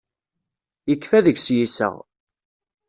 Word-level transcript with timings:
Yekfa 0.89 1.19
deg-s 1.25 1.47
yiseɣ. 1.55 1.95